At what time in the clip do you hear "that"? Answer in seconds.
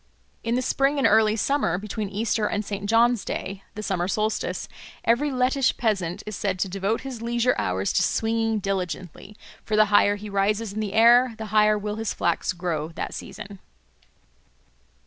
12.95-13.13